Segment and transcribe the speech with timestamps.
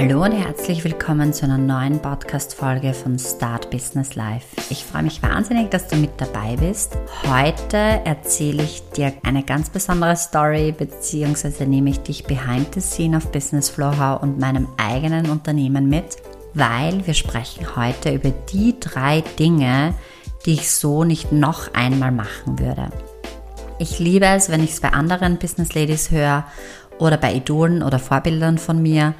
[0.00, 4.46] Hallo und herzlich willkommen zu einer neuen Podcast-Folge von Start Business Life.
[4.70, 6.96] Ich freue mich wahnsinnig, dass du mit dabei bist.
[7.26, 13.16] Heute erzähle ich dir eine ganz besondere Story, beziehungsweise nehme ich dich behind the scene
[13.16, 16.18] auf Business Flow und meinem eigenen Unternehmen mit,
[16.54, 19.94] weil wir sprechen heute über die drei Dinge,
[20.46, 22.90] die ich so nicht noch einmal machen würde.
[23.80, 26.44] Ich liebe es, wenn ich es bei anderen Business Ladies höre
[27.00, 29.14] oder bei Idolen oder Vorbildern von mir,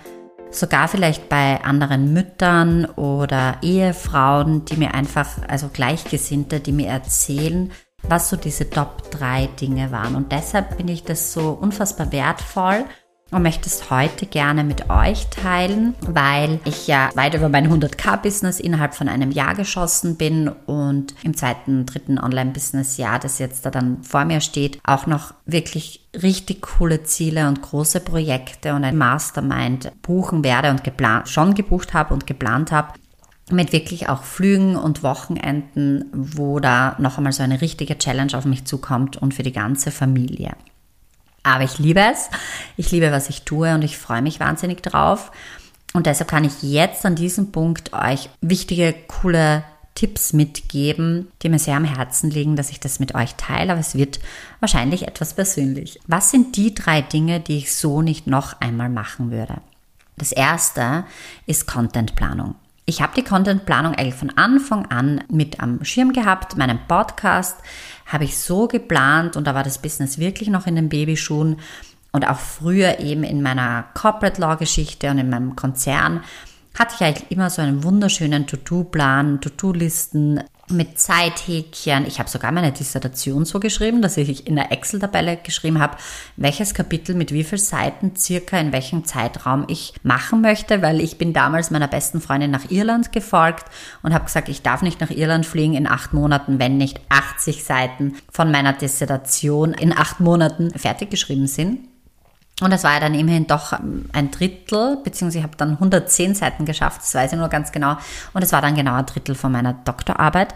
[0.51, 7.71] sogar vielleicht bei anderen Müttern oder Ehefrauen, die mir einfach, also Gleichgesinnte, die mir erzählen,
[8.03, 10.15] was so diese Top 3 Dinge waren.
[10.15, 12.85] Und deshalb finde ich das so unfassbar wertvoll
[13.31, 18.59] und möchte es heute gerne mit euch teilen, weil ich ja weit über mein 100k-Business
[18.59, 24.03] innerhalb von einem Jahr geschossen bin und im zweiten, dritten Online-Business-Jahr, das jetzt da dann
[24.03, 29.93] vor mir steht, auch noch wirklich richtig coole Ziele und große Projekte und ein Mastermind
[30.01, 32.95] buchen werde und geplant, schon gebucht habe und geplant habe,
[33.51, 38.45] mit wirklich auch Flügen und Wochenenden, wo da noch einmal so eine richtige Challenge auf
[38.45, 40.53] mich zukommt und für die ganze Familie.
[41.49, 42.29] Aber ich liebe es.
[42.77, 45.33] Ich liebe, was ich tue und ich freue mich wahnsinnig drauf.
[45.95, 51.59] Und deshalb kann ich jetzt an diesem Punkt euch wichtige, coole Tipps mitgeben, die mir
[51.59, 54.21] sehr am Herzen liegen, dass ich das mit euch teile, aber es wird
[54.61, 55.99] wahrscheinlich etwas persönlich.
[56.07, 59.57] Was sind die drei Dinge, die ich so nicht noch einmal machen würde?
[60.17, 61.05] Das erste
[61.47, 62.55] ist Contentplanung.
[62.85, 66.57] Ich habe die Contentplanung eigentlich von Anfang an mit am Schirm gehabt.
[66.57, 67.57] Meinen Podcast
[68.09, 71.59] habe ich so geplant und da war das Business wirklich noch in den Babyschuhen
[72.11, 76.23] und auch früher eben in meiner Corporate Law Geschichte und in meinem Konzern
[76.77, 82.07] hatte ich eigentlich immer so einen wunderschönen To-Do-Plan, To-Do-Listen, mit Zeithäkchen.
[82.07, 85.97] Ich habe sogar meine Dissertation so geschrieben, dass ich in der Excel-Tabelle geschrieben habe,
[86.37, 91.19] welches Kapitel mit wie vielen Seiten circa in welchem Zeitraum ich machen möchte, weil ich
[91.19, 93.65] bin damals meiner besten Freundin nach Irland gefolgt
[94.03, 97.65] und habe gesagt, ich darf nicht nach Irland fliegen in acht Monaten, wenn nicht 80
[97.65, 101.89] Seiten von meiner Dissertation in acht Monaten fertig geschrieben sind.
[102.61, 106.65] Und das war ja dann immerhin doch ein Drittel, beziehungsweise ich habe dann 110 Seiten
[106.65, 107.97] geschafft, das weiß ich nur ganz genau.
[108.33, 110.55] Und es war dann genau ein Drittel von meiner Doktorarbeit.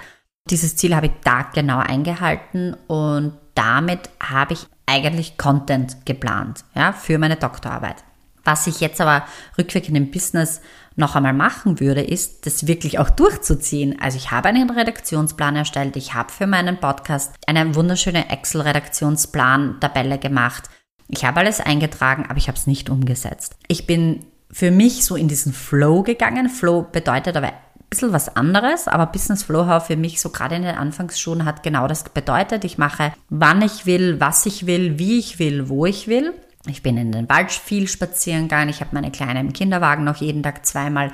[0.51, 6.93] Dieses Ziel habe ich da genau eingehalten und damit habe ich eigentlich Content geplant, ja,
[6.93, 8.03] für meine Doktorarbeit.
[8.45, 9.25] Was ich jetzt aber
[9.57, 10.61] rückwirkend im Business
[10.97, 14.01] noch einmal machen würde, ist, das wirklich auch durchzuziehen.
[14.01, 20.69] Also ich habe einen Redaktionsplan erstellt, ich habe für meinen Podcast eine wunderschöne Excel-Redaktionsplan-Tabelle gemacht
[21.09, 23.57] ich habe alles eingetragen, aber ich habe es nicht umgesetzt.
[23.69, 26.49] Ich bin für mich so in diesen Flow gegangen.
[26.49, 27.55] Flow bedeutet aber ein
[27.91, 31.89] bisschen was anderes, aber Business Flow für mich so gerade in den Anfangsschulen hat genau
[31.89, 32.65] das bedeutet.
[32.65, 36.35] Ich mache, wann ich will, was ich will, wie ich will, wo ich will.
[36.67, 38.69] Ich bin in den Wald viel spazieren gegangen.
[38.69, 41.13] Ich habe meine Kleine im Kinderwagen noch jeden Tag zweimal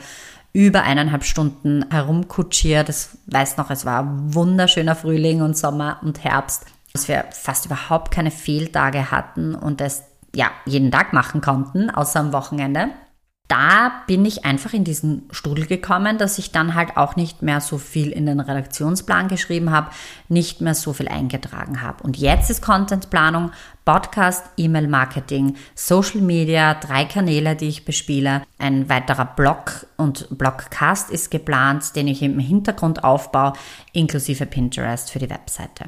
[0.52, 2.88] über eineinhalb Stunden herumkutschiert.
[2.88, 8.12] Das weiß noch, es war wunderschöner Frühling und Sommer und Herbst dass wir fast überhaupt
[8.12, 10.02] keine Fehltage hatten und es
[10.34, 12.88] ja jeden Tag machen konnten, außer am Wochenende.
[13.48, 17.62] Da bin ich einfach in diesen Strudel gekommen, dass ich dann halt auch nicht mehr
[17.62, 19.90] so viel in den Redaktionsplan geschrieben habe,
[20.28, 22.02] nicht mehr so viel eingetragen habe.
[22.02, 23.52] Und jetzt ist Contentplanung,
[23.86, 28.42] Podcast, E-Mail-Marketing, Social Media, drei Kanäle, die ich bespiele.
[28.58, 33.54] Ein weiterer Blog und Blogcast ist geplant, den ich im Hintergrund aufbaue,
[33.94, 35.86] inklusive Pinterest für die Webseite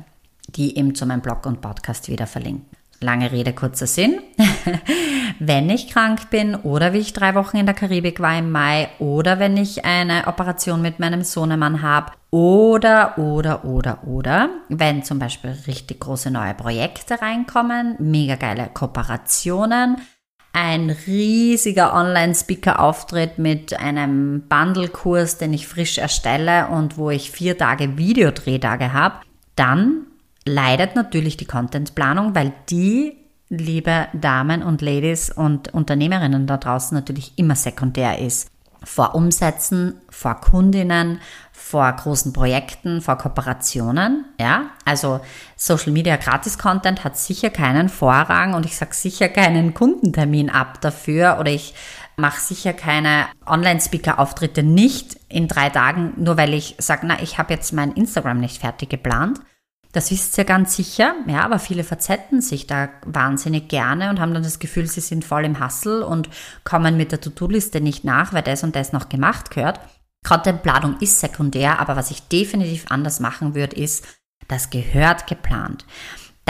[0.57, 2.67] die eben zu meinem Blog und Podcast wieder verlinken.
[3.01, 4.21] Lange Rede, kurzer Sinn.
[5.39, 8.89] wenn ich krank bin oder wie ich drei Wochen in der Karibik war im Mai
[8.99, 15.19] oder wenn ich eine Operation mit meinem Sohnemann habe oder, oder, oder, oder, wenn zum
[15.19, 19.97] Beispiel richtig große neue Projekte reinkommen, mega geile Kooperationen,
[20.53, 27.97] ein riesiger Online-Speaker-Auftritt mit einem Bundle-Kurs, den ich frisch erstelle und wo ich vier Tage
[27.97, 29.17] Videodrehtage habe,
[29.57, 30.07] dann
[30.45, 33.17] leidet natürlich die Contentplanung, weil die,
[33.49, 38.51] liebe Damen und Ladies und Unternehmerinnen da draußen, natürlich immer sekundär ist.
[38.83, 41.21] Vor Umsätzen, vor Kundinnen,
[41.53, 44.71] vor großen Projekten, vor Kooperationen, ja.
[44.87, 45.21] Also
[45.57, 50.81] Social Media Gratis Content hat sicher keinen Vorrang und ich sage sicher keinen Kundentermin ab
[50.81, 51.75] dafür oder ich
[52.17, 57.53] mache sicher keine Online-Speaker-Auftritte nicht in drei Tagen, nur weil ich sage, na, ich habe
[57.53, 59.41] jetzt mein Instagram nicht fertig geplant.
[59.93, 64.33] Das wisst ihr ganz sicher, ja, aber viele verzetten sich da wahnsinnig gerne und haben
[64.33, 66.29] dann das Gefühl, sie sind voll im Hassel und
[66.63, 69.81] kommen mit der To-Do-Liste nicht nach, weil das und das noch gemacht gehört.
[70.25, 74.07] Contentplanung ist sekundär, aber was ich definitiv anders machen würde, ist,
[74.47, 75.85] das gehört geplant.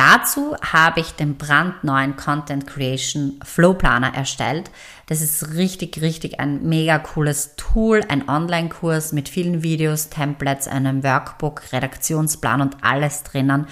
[0.01, 4.71] Dazu habe ich den brandneuen Content Creation Flow Planner erstellt.
[5.09, 11.05] Das ist richtig, richtig ein mega cooles Tool, ein Online-Kurs mit vielen Videos, Templates, einem
[11.05, 13.67] Workbook, Redaktionsplan und alles drinnen,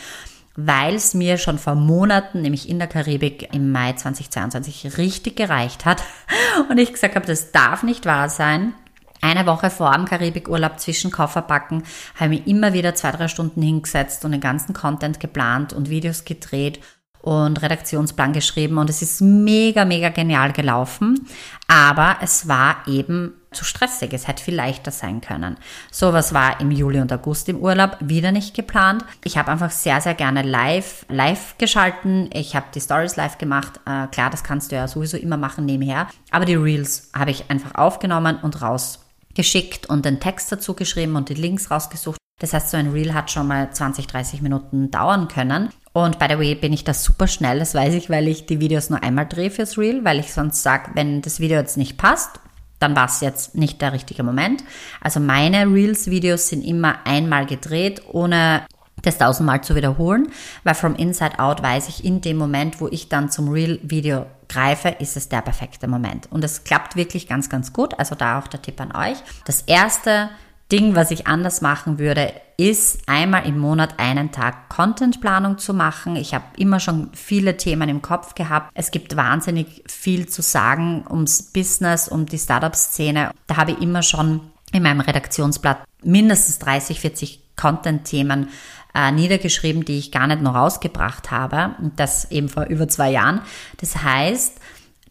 [0.54, 5.86] weil es mir schon vor Monaten, nämlich in der Karibik im Mai 2022, richtig gereicht
[5.86, 6.02] hat
[6.68, 8.74] und ich gesagt habe, das darf nicht wahr sein.
[9.20, 11.82] Eine Woche vor dem Karibikurlaub zwischen Kofferpacken
[12.18, 16.24] habe ich immer wieder zwei, drei Stunden hingesetzt und den ganzen Content geplant und Videos
[16.24, 16.80] gedreht
[17.20, 21.26] und Redaktionsplan geschrieben und es ist mega, mega genial gelaufen.
[21.66, 24.12] Aber es war eben zu stressig.
[24.12, 25.56] Es hätte viel leichter sein können.
[25.90, 29.04] Sowas war im Juli und August im Urlaub wieder nicht geplant.
[29.24, 32.30] Ich habe einfach sehr, sehr gerne live, live geschalten.
[32.32, 33.80] Ich habe die Stories live gemacht.
[33.86, 36.08] Äh, klar, das kannst du ja sowieso immer machen nebenher.
[36.30, 41.16] Aber die Reels habe ich einfach aufgenommen und raus geschickt und den Text dazu geschrieben
[41.16, 42.18] und die Links rausgesucht.
[42.40, 45.70] Das heißt, so ein Reel hat schon mal 20, 30 Minuten dauern können.
[45.92, 48.60] Und by the way bin ich das super schnell, das weiß ich, weil ich die
[48.60, 51.98] Videos nur einmal drehe fürs Reel, weil ich sonst sage, wenn das Video jetzt nicht
[51.98, 52.38] passt,
[52.78, 54.62] dann war es jetzt nicht der richtige Moment.
[55.00, 58.62] Also meine Reels-Videos sind immer einmal gedreht, ohne
[59.08, 60.28] das tausendmal zu wiederholen,
[60.64, 64.88] weil from Inside Out weiß ich, in dem Moment, wo ich dann zum Real-Video greife,
[64.88, 66.30] ist es der perfekte Moment.
[66.30, 67.98] Und es klappt wirklich ganz, ganz gut.
[67.98, 69.18] Also da auch der Tipp an euch.
[69.44, 70.30] Das erste
[70.70, 76.16] Ding, was ich anders machen würde, ist einmal im Monat einen Tag Contentplanung zu machen.
[76.16, 78.70] Ich habe immer schon viele Themen im Kopf gehabt.
[78.74, 83.30] Es gibt wahnsinnig viel zu sagen ums Business, um die Startup-Szene.
[83.46, 84.40] Da habe ich immer schon
[84.72, 88.48] in meinem Redaktionsblatt mindestens 30, 40 Content-Themen
[88.94, 91.74] äh, niedergeschrieben, die ich gar nicht noch rausgebracht habe.
[91.80, 93.42] Und das eben vor über zwei Jahren.
[93.80, 94.58] Das heißt,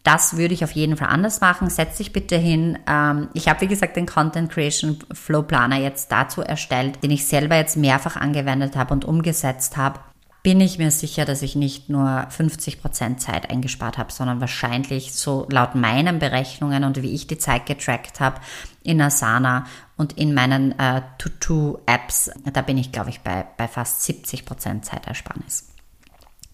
[0.02, 1.70] das würde ich auf jeden Fall anders machen.
[1.70, 2.78] Setz dich bitte hin.
[2.88, 7.26] Ähm, ich habe, wie gesagt, den Content Creation Flow Planer jetzt dazu erstellt, den ich
[7.26, 10.00] selber jetzt mehrfach angewendet habe und umgesetzt habe
[10.48, 15.46] bin ich mir sicher, dass ich nicht nur 50% Zeit eingespart habe, sondern wahrscheinlich so
[15.50, 18.40] laut meinen Berechnungen und wie ich die Zeit getrackt habe
[18.82, 19.66] in Asana
[19.98, 25.68] und in meinen äh, To-Do-Apps, da bin ich, glaube ich, bei, bei fast 70% Zeitersparnis.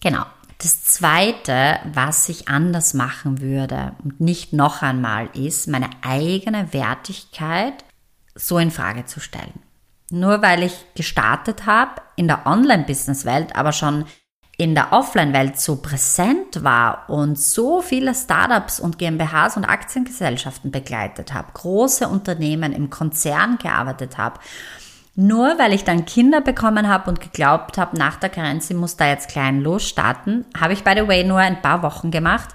[0.01, 0.25] Genau.
[0.57, 7.85] Das zweite, was ich anders machen würde und nicht noch einmal ist, meine eigene Wertigkeit
[8.35, 9.64] so in Frage zu stellen.
[10.11, 14.05] Nur weil ich gestartet habe in der Online-Business-Welt, aber schon
[14.57, 21.33] in der Offline-Welt so präsent war und so viele Startups und GmbHs und Aktiengesellschaften begleitet
[21.33, 24.39] habe, große Unternehmen im Konzern gearbeitet habe,
[25.15, 29.07] nur weil ich dann Kinder bekommen habe und geglaubt habe, nach der Karenz muss da
[29.07, 32.49] jetzt klein losstarten, habe ich by the way nur ein paar Wochen gemacht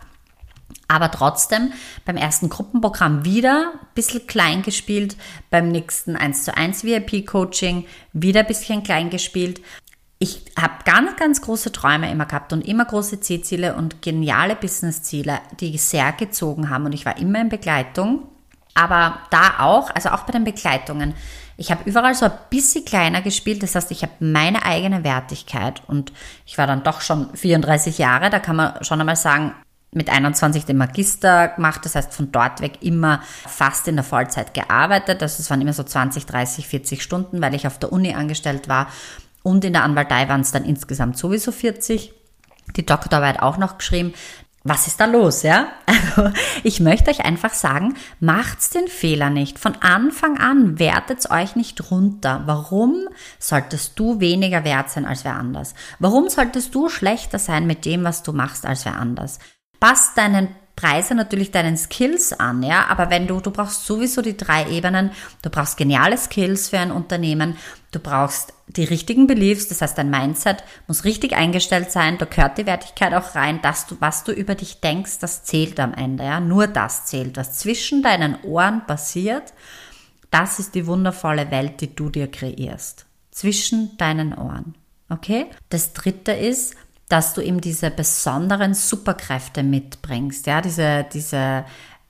[0.90, 1.72] aber trotzdem
[2.04, 5.16] beim ersten Gruppenprogramm wieder ein bisschen klein gespielt,
[5.48, 9.60] beim nächsten 1 zu 1 VIP-Coaching wieder ein bisschen klein gespielt.
[10.18, 15.38] Ich habe ganz, ganz große Träume immer gehabt und immer große Zielziele und geniale Business-Ziele,
[15.60, 18.26] die sehr gezogen haben und ich war immer in Begleitung.
[18.74, 21.14] Aber da auch, also auch bei den Begleitungen,
[21.56, 25.82] ich habe überall so ein bisschen kleiner gespielt, das heißt, ich habe meine eigene Wertigkeit
[25.86, 26.12] und
[26.46, 29.54] ich war dann doch schon 34 Jahre, da kann man schon einmal sagen,
[29.92, 34.54] mit 21 den Magister gemacht, das heißt von dort weg immer fast in der Vollzeit
[34.54, 35.22] gearbeitet.
[35.22, 38.68] Also es waren immer so 20, 30, 40 Stunden, weil ich auf der Uni angestellt
[38.68, 38.88] war.
[39.42, 42.12] Und in der Anwaltei waren es dann insgesamt sowieso 40.
[42.76, 44.14] Die Doktorarbeit auch noch geschrieben.
[44.62, 45.68] Was ist da los, ja?
[46.16, 46.30] Also,
[46.64, 49.58] ich möchte euch einfach sagen, macht's den Fehler nicht.
[49.58, 52.42] Von Anfang an wertet's euch nicht runter.
[52.46, 55.74] Warum solltest du weniger wert sein als wer anders?
[55.98, 59.38] Warum solltest du schlechter sein mit dem, was du machst, als wer anders?
[59.80, 60.48] Passt deinen
[60.80, 65.10] Preise natürlich deinen Skills an, ja, aber wenn du, du brauchst sowieso die drei Ebenen,
[65.42, 67.56] du brauchst geniale Skills für ein Unternehmen,
[67.92, 72.56] du brauchst die richtigen Beliefs, das heißt dein Mindset muss richtig eingestellt sein, da gehört
[72.56, 76.24] die Wertigkeit auch rein, dass du, was du über dich denkst, das zählt am Ende,
[76.24, 79.52] ja, nur das zählt, was zwischen deinen Ohren passiert,
[80.30, 84.76] das ist die wundervolle Welt, die du dir kreierst, zwischen deinen Ohren,
[85.10, 85.46] okay?
[85.68, 86.74] Das dritte ist,
[87.10, 91.64] dass du eben diese besonderen Superkräfte mitbringst, ja, diese, diese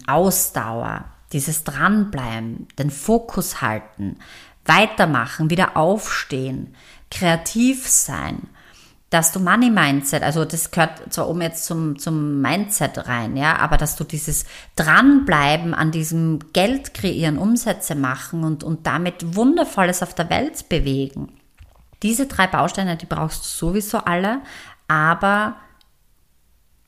[0.06, 4.18] Ausdauer, dieses Dranbleiben, den Fokus halten,
[4.66, 6.74] weitermachen, wieder aufstehen,
[7.10, 8.42] kreativ sein,
[9.08, 13.56] dass du Money Mindset, also das gehört zwar oben jetzt zum, zum Mindset rein, ja,
[13.56, 14.44] aber dass du dieses
[14.76, 21.32] Dranbleiben an diesem Geld kreieren, Umsätze machen und, und damit Wundervolles auf der Welt bewegen.
[22.02, 24.40] Diese drei Bausteine, die brauchst du sowieso alle,
[24.90, 25.54] aber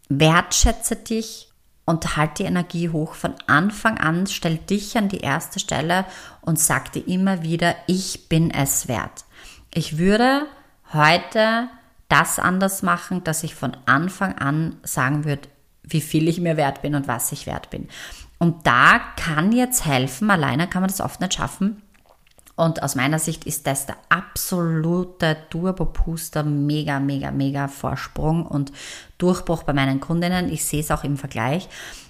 [0.09, 1.53] wertschätze dich
[1.85, 3.15] und halt die Energie hoch.
[3.15, 6.05] Von Anfang an stell dich an die erste Stelle
[6.41, 9.25] und sag dir immer wieder, ich bin es wert.
[9.73, 10.47] Ich würde
[10.93, 11.69] heute
[12.09, 15.49] das anders machen, dass ich von Anfang an sagen würde,
[15.85, 17.89] wie viel ich mir wert bin und was ich wert bin.
[18.39, 21.83] Und da kann jetzt helfen, alleine kann man das oft nicht schaffen.
[22.55, 28.73] Und aus meiner Sicht ist das der absolute Turbo-Puster, mega, mega, mega Vorsprung und
[29.19, 30.53] Durchbruch bei meinen Kundinnen.
[30.53, 31.69] Ich sehe es auch im Vergleich,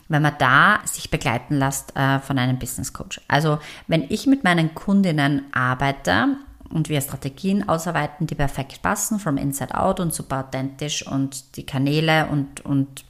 [0.09, 3.21] wenn man da sich begleiten lässt äh, von einem Business Coach.
[3.29, 6.37] Also wenn ich mit meinen Kundinnen arbeite
[6.71, 11.67] und wir Strategien ausarbeiten, die perfekt passen, from inside out und super authentisch und die
[11.67, 13.05] Kanäle und, und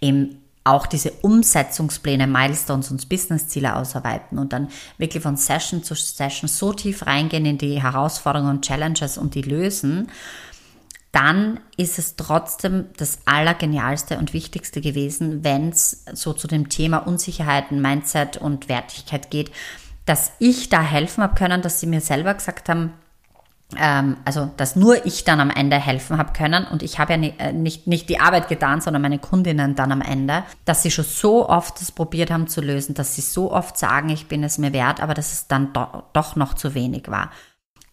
[0.00, 6.48] eben auch diese Umsetzungspläne, Milestones und Businessziele ausarbeiten und dann wirklich von Session zu Session
[6.48, 10.08] so tief reingehen in die Herausforderungen und Challenges und die lösen,
[11.10, 16.98] dann ist es trotzdem das Allergenialste und Wichtigste gewesen, wenn es so zu dem Thema
[16.98, 19.50] Unsicherheiten, Mindset und Wertigkeit geht,
[20.06, 22.94] dass ich da helfen habe können, dass sie mir selber gesagt haben,
[23.78, 27.18] ähm, also dass nur ich dann am Ende helfen habe können und ich habe ja
[27.18, 30.90] nicht, äh, nicht, nicht die Arbeit getan, sondern meine Kundinnen dann am Ende, dass sie
[30.90, 34.44] schon so oft das probiert haben zu lösen, dass sie so oft sagen, ich bin
[34.44, 37.30] es mir wert, aber dass es dann do, doch noch zu wenig war.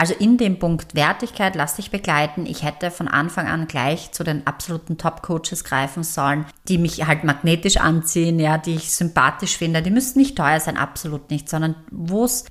[0.01, 2.45] Also in dem Punkt Wertigkeit, lass dich begleiten.
[2.45, 7.25] Ich hätte von Anfang an gleich zu den absoluten Top-Coaches greifen sollen, die mich halt
[7.25, 9.81] magnetisch anziehen, ja, die ich sympathisch finde.
[9.81, 12.45] Die müssen nicht teuer sein, absolut nicht, sondern wo es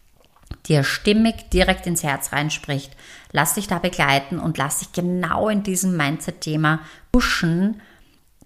[0.66, 2.94] dir stimmig direkt ins Herz reinspricht.
[3.32, 6.80] Lass dich da begleiten und lass dich genau in diesem Mindset-Thema
[7.12, 7.80] pushen,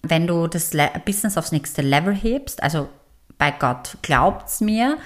[0.03, 0.73] wenn du das
[1.05, 2.62] Business aufs nächste Level hebst.
[2.62, 2.89] Also
[3.39, 4.99] bei Gott, glaubt's mir,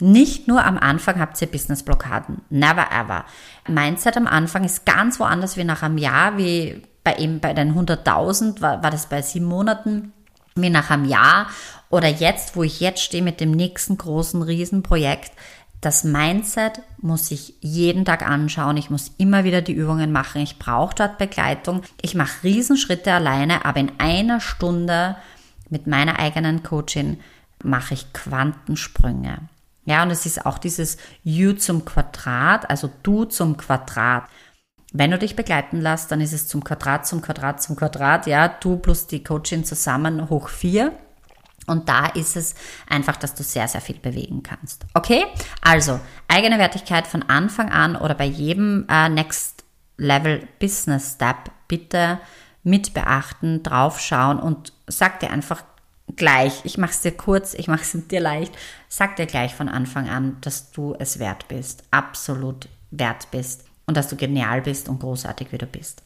[0.00, 2.42] nicht nur am Anfang habt ihr Business-Blockaden.
[2.48, 3.24] Never ever.
[3.68, 7.74] Mindset am Anfang ist ganz woanders wie nach einem Jahr, wie bei eben bei den
[7.74, 10.12] 100.000 war, war das bei sieben Monaten,
[10.54, 11.46] wie nach einem Jahr
[11.90, 15.32] oder jetzt, wo ich jetzt stehe mit dem nächsten großen Riesenprojekt.
[15.80, 18.76] Das Mindset muss ich jeden Tag anschauen.
[18.76, 20.42] Ich muss immer wieder die Übungen machen.
[20.42, 21.82] Ich brauche dort Begleitung.
[22.02, 25.16] Ich mache Riesenschritte alleine, aber in einer Stunde
[25.70, 27.18] mit meiner eigenen Coaching
[27.62, 29.38] mache ich Quantensprünge.
[29.86, 34.24] Ja, und es ist auch dieses U zum Quadrat, also du zum Quadrat.
[34.92, 38.48] Wenn du dich begleiten lässt, dann ist es zum Quadrat, zum Quadrat, zum Quadrat, ja,
[38.48, 40.92] du plus die Coaching zusammen hoch vier.
[41.70, 42.54] Und da ist es
[42.88, 44.84] einfach, dass du sehr, sehr viel bewegen kannst.
[44.94, 45.24] Okay?
[45.62, 49.64] Also, eigene Wertigkeit von Anfang an oder bei jedem äh, Next
[49.96, 52.18] Level Business Step bitte
[52.62, 55.62] mit beachten, draufschauen und sag dir einfach
[56.16, 58.52] gleich, ich mache es dir kurz, ich mache es dir leicht,
[58.88, 63.96] sag dir gleich von Anfang an, dass du es wert bist, absolut wert bist und
[63.96, 66.02] dass du genial bist und großartig wie du bist.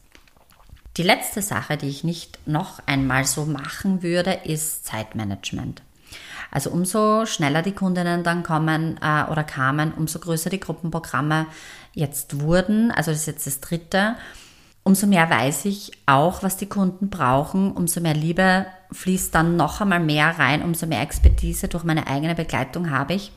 [0.97, 5.81] Die letzte Sache, die ich nicht noch einmal so machen würde, ist Zeitmanagement.
[6.51, 11.47] Also umso schneller die Kundinnen dann kommen äh, oder kamen, umso größer die Gruppenprogramme
[11.93, 12.91] jetzt wurden.
[12.91, 14.15] Also das ist jetzt das dritte
[14.85, 19.81] umso mehr weiß ich auch, was die Kunden brauchen, umso mehr Liebe fließt dann noch
[19.81, 23.31] einmal mehr rein, umso mehr Expertise durch meine eigene Begleitung habe ich.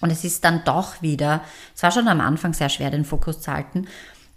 [0.00, 1.42] Und es ist dann doch wieder,
[1.74, 3.88] es war schon am Anfang sehr schwer, den Fokus zu halten,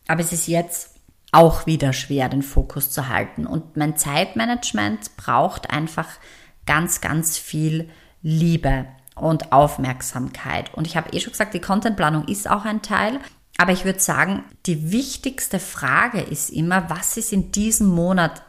[0.08, 0.95] aber es ist jetzt
[1.36, 3.46] auch wieder schwer, den Fokus zu halten.
[3.46, 6.08] Und mein Zeitmanagement braucht einfach
[6.66, 7.90] ganz, ganz viel
[8.22, 10.74] Liebe und Aufmerksamkeit.
[10.74, 13.20] Und ich habe eh schon gesagt, die Contentplanung ist auch ein Teil.
[13.58, 18.42] Aber ich würde sagen, die wichtigste Frage ist immer, was ist in diesem Monat,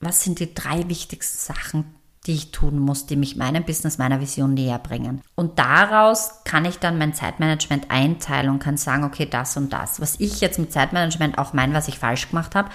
[0.00, 1.95] was sind die drei wichtigsten Sachen,
[2.26, 5.22] die ich tun muss, die mich meinem Business, meiner Vision näher bringen.
[5.34, 10.00] Und daraus kann ich dann mein Zeitmanagement einteilen und kann sagen, okay, das und das.
[10.00, 12.70] Was ich jetzt mit Zeitmanagement auch meine, was ich falsch gemacht habe,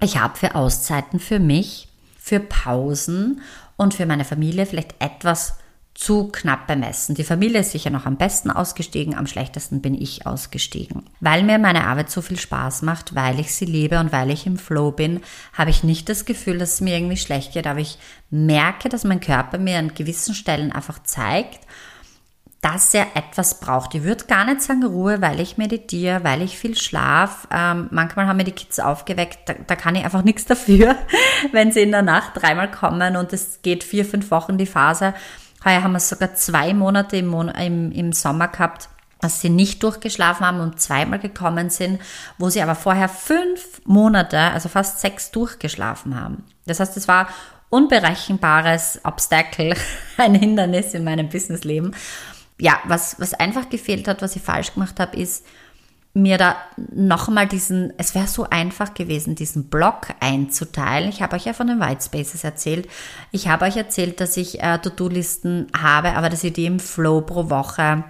[0.00, 3.40] ich habe für Auszeiten für mich, für Pausen
[3.76, 5.58] und für meine Familie vielleicht etwas
[5.96, 7.14] zu knapp bemessen.
[7.14, 11.04] Die Familie ist sicher noch am besten ausgestiegen, am schlechtesten bin ich ausgestiegen.
[11.20, 14.46] Weil mir meine Arbeit so viel Spaß macht, weil ich sie liebe und weil ich
[14.46, 15.22] im Flow bin,
[15.54, 17.98] habe ich nicht das Gefühl, dass es mir irgendwie schlecht geht, aber ich
[18.30, 21.60] merke, dass mein Körper mir an gewissen Stellen einfach zeigt,
[22.60, 23.94] dass er etwas braucht.
[23.94, 27.46] Ich würde gar nicht sagen Ruhe, weil ich meditiere, weil ich viel schlaf.
[27.50, 30.96] Ähm, manchmal haben mir die Kids aufgeweckt, da, da kann ich einfach nichts dafür,
[31.52, 35.14] wenn sie in der Nacht dreimal kommen und es geht vier, fünf Wochen die Phase
[35.66, 38.88] Heuer haben wir sogar zwei Monate im, Mon im, im Sommer gehabt,
[39.20, 42.00] dass sie nicht durchgeschlafen haben und zweimal gekommen sind,
[42.38, 46.44] wo sie aber vorher fünf Monate, also fast sechs, durchgeschlafen haben.
[46.66, 47.28] Das heißt, es war
[47.68, 49.74] unberechenbares Obstacle,
[50.16, 51.96] ein Hindernis in meinem Businessleben.
[52.58, 55.44] Ja, was, was einfach gefehlt hat, was ich falsch gemacht habe, ist,
[56.16, 56.56] mir da
[56.94, 61.10] nochmal diesen, es wäre so einfach gewesen, diesen Block einzuteilen.
[61.10, 62.88] Ich habe euch ja von den White Spaces erzählt.
[63.32, 67.20] Ich habe euch erzählt, dass ich äh, To-Do-Listen habe, aber dass ich die im Flow
[67.20, 68.04] pro Woche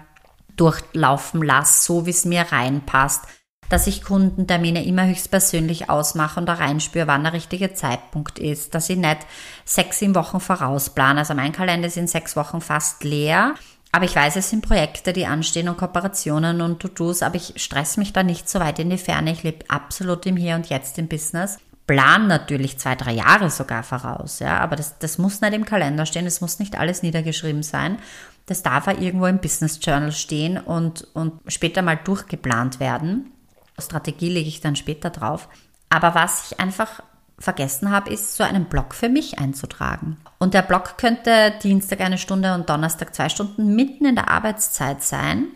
[0.56, 3.24] durchlaufen lasse, so wie es mir reinpasst.
[3.68, 8.88] dass ich Kundentermine immer höchstpersönlich ausmache und da reinspüre, wann der richtige Zeitpunkt ist, dass
[8.88, 9.18] ich nicht
[9.64, 11.20] sechs, sieben Wochen vorausplane.
[11.20, 13.54] Also mein Kalender ist in sechs Wochen fast leer.
[13.96, 17.96] Aber ich weiß, es sind Projekte, die anstehen und Kooperationen und To-Dos, aber ich stress
[17.96, 19.32] mich da nicht so weit in die Ferne.
[19.32, 21.56] Ich lebe absolut im Hier und Jetzt im Business.
[21.86, 26.04] Plan natürlich zwei, drei Jahre sogar voraus, ja, aber das, das muss nicht im Kalender
[26.04, 27.96] stehen, es muss nicht alles niedergeschrieben sein.
[28.44, 33.32] Das darf auch irgendwo im Business Journal stehen und, und später mal durchgeplant werden.
[33.78, 35.48] Strategie lege ich dann später drauf.
[35.88, 37.02] Aber was ich einfach
[37.38, 40.18] vergessen habe, ist, so einen Blog für mich einzutragen.
[40.38, 45.02] Und der Blog könnte Dienstag eine Stunde und Donnerstag zwei Stunden mitten in der Arbeitszeit
[45.02, 45.46] sein.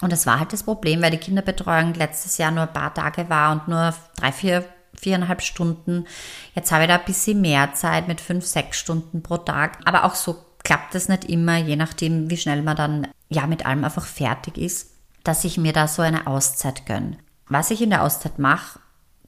[0.00, 3.28] Und das war halt das Problem, weil die Kinderbetreuung letztes Jahr nur ein paar Tage
[3.28, 4.64] war und nur drei, vier,
[4.94, 6.06] viereinhalb Stunden.
[6.54, 9.78] Jetzt habe ich da ein bisschen mehr Zeit mit fünf, sechs Stunden pro Tag.
[9.86, 13.66] Aber auch so klappt das nicht immer, je nachdem, wie schnell man dann ja mit
[13.66, 14.92] allem einfach fertig ist,
[15.24, 17.18] dass ich mir da so eine Auszeit gönne.
[17.48, 18.78] Was ich in der Auszeit mache,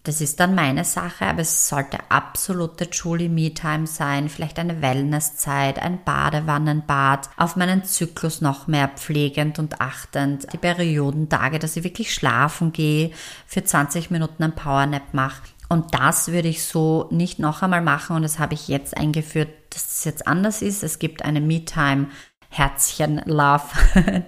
[0.02, 5.78] das ist dann meine Sache, aber es sollte absolute Julie Me-Time sein, vielleicht eine Wellnesszeit,
[5.78, 12.14] ein Badewannenbad, auf meinen Zyklus noch mehr pflegend und achtend, die Periodentage, dass ich wirklich
[12.14, 13.10] schlafen gehe,
[13.46, 15.42] für 20 Minuten ein Powernap mache.
[15.68, 19.50] Und das würde ich so nicht noch einmal machen und das habe ich jetzt eingeführt,
[19.70, 20.82] dass es das jetzt anders ist.
[20.82, 22.08] Es gibt eine Me-Time
[22.48, 23.62] Herzchen Love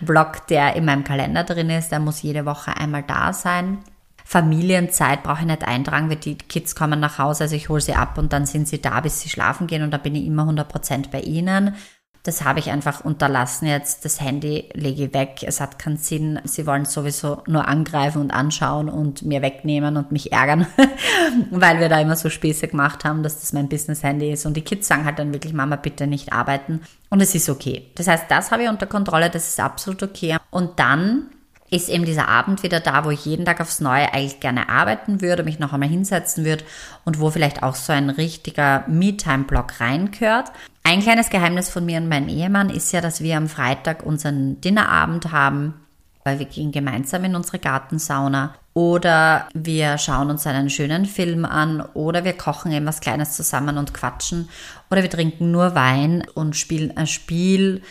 [0.00, 1.90] Blog, der in meinem Kalender drin ist.
[1.90, 3.78] Der muss jede Woche einmal da sein.
[4.32, 7.92] Familienzeit brauche ich nicht eintragen, weil die Kids kommen nach Hause, also ich hole sie
[7.92, 10.44] ab und dann sind sie da, bis sie schlafen gehen und da bin ich immer
[10.44, 11.76] 100% bei ihnen.
[12.22, 14.06] Das habe ich einfach unterlassen jetzt.
[14.06, 15.42] Das Handy lege ich weg.
[15.42, 16.40] Es hat keinen Sinn.
[16.44, 20.66] Sie wollen sowieso nur angreifen und anschauen und mir wegnehmen und mich ärgern,
[21.50, 24.46] weil wir da immer so Späße gemacht haben, dass das mein Business-Handy ist.
[24.46, 26.80] Und die Kids sagen halt dann wirklich, Mama, bitte nicht arbeiten.
[27.10, 27.90] Und es ist okay.
[27.96, 29.28] Das heißt, das habe ich unter Kontrolle.
[29.28, 30.38] Das ist absolut okay.
[30.50, 31.26] Und dann
[31.72, 35.22] ist eben dieser Abend wieder da, wo ich jeden Tag aufs Neue eigentlich gerne arbeiten
[35.22, 36.64] würde, mich noch einmal hinsetzen würde
[37.06, 40.52] und wo vielleicht auch so ein richtiger Me-Time-Block reinkört.
[40.84, 44.60] Ein kleines Geheimnis von mir und meinem Ehemann ist ja, dass wir am Freitag unseren
[44.60, 45.72] Dinnerabend haben,
[46.24, 51.80] weil wir gehen gemeinsam in unsere Gartensauna oder wir schauen uns einen schönen Film an
[51.94, 54.50] oder wir kochen eben was Kleines zusammen und quatschen
[54.90, 57.82] oder wir trinken nur Wein und spielen ein Spiel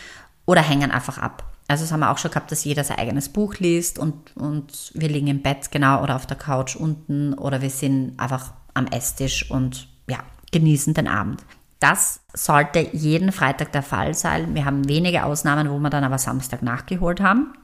[0.46, 1.51] oder hängen einfach ab.
[1.72, 4.92] Also das haben wir auch schon gehabt, dass jeder sein eigenes Buch liest und, und
[4.92, 8.86] wir liegen im Bett, genau, oder auf der Couch unten oder wir sind einfach am
[8.88, 10.18] Esstisch und ja,
[10.52, 11.42] genießen den Abend.
[11.80, 14.54] Das sollte jeden Freitag der Fall sein.
[14.54, 17.54] Wir haben wenige Ausnahmen, wo wir dann aber Samstag nachgeholt haben.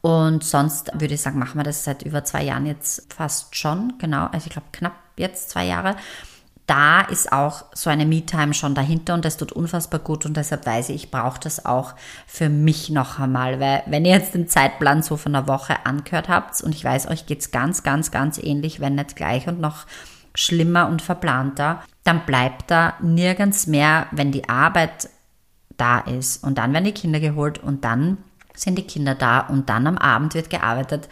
[0.00, 3.94] Und sonst würde ich sagen, machen wir das seit über zwei Jahren jetzt fast schon,
[3.98, 5.94] genau, also ich glaube knapp jetzt zwei Jahre
[6.66, 10.64] da ist auch so eine Me-Time schon dahinter und das tut unfassbar gut und deshalb
[10.64, 11.94] weiß ich, ich brauche das auch
[12.26, 16.28] für mich noch einmal, weil wenn ihr jetzt den Zeitplan so von einer Woche angehört
[16.28, 19.84] habt und ich weiß, euch geht's ganz, ganz, ganz ähnlich, wenn nicht gleich und noch
[20.34, 25.10] schlimmer und verplanter, dann bleibt da nirgends mehr, wenn die Arbeit
[25.76, 28.18] da ist und dann werden die Kinder geholt und dann
[28.54, 31.08] sind die Kinder da und dann am Abend wird gearbeitet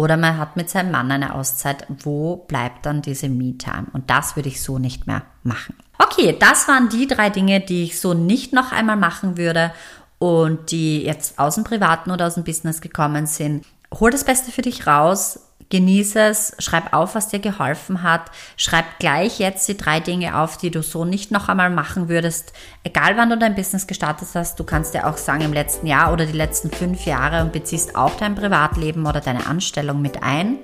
[0.00, 1.86] oder man hat mit seinem Mann eine Auszeit.
[1.88, 3.88] Wo bleibt dann diese Me-Time?
[3.92, 5.76] Und das würde ich so nicht mehr machen.
[5.98, 9.72] Okay, das waren die drei Dinge, die ich so nicht noch einmal machen würde
[10.18, 13.66] und die jetzt aus dem Privaten oder aus dem Business gekommen sind.
[13.92, 18.30] Hol das Beste für dich raus, Genieße es, schreib auf, was dir geholfen hat.
[18.56, 22.52] Schreib gleich jetzt die drei Dinge auf, die du so nicht noch einmal machen würdest.
[22.82, 26.12] Egal wann du dein Business gestartet hast, du kannst dir auch sagen im letzten Jahr
[26.12, 30.58] oder die letzten fünf Jahre und beziehst auch dein Privatleben oder deine Anstellung mit ein.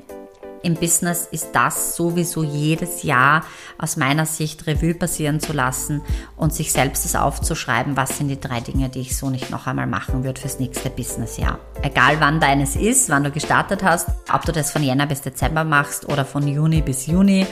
[0.67, 3.45] Im Business ist das sowieso jedes Jahr
[3.79, 6.03] aus meiner Sicht Revue passieren zu lassen
[6.37, 9.69] und sich selbst das aufzuschreiben, was sind die drei Dinge, die ich so nicht noch
[9.69, 11.61] einmal machen würde fürs nächste Businessjahr.
[11.83, 15.63] Egal wann deines ist, wann du gestartet hast, ob du das von Jänner bis Dezember
[15.63, 17.47] machst oder von Juni bis Juni,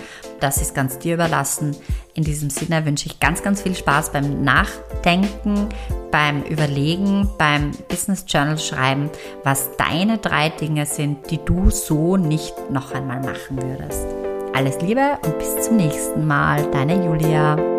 [0.45, 1.75] das ist ganz dir überlassen.
[2.13, 5.71] In diesem Sinne wünsche ich ganz, ganz viel Spaß beim Nachdenken,
[6.11, 9.09] beim Überlegen, beim Business Journal schreiben,
[9.43, 14.07] was deine drei Dinge sind, die du so nicht noch einmal machen würdest.
[14.55, 17.74] Alles Liebe und bis zum nächsten Mal, deine Julia.